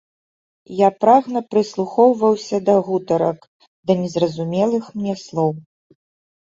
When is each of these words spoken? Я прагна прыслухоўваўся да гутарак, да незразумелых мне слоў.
Я 0.79 0.87
прагна 1.05 1.39
прыслухоўваўся 1.51 2.57
да 2.71 2.79
гутарак, 2.89 3.39
да 3.87 4.01
незразумелых 4.03 4.93
мне 4.99 5.13
слоў. 5.25 5.51